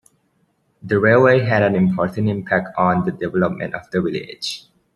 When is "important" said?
1.75-2.27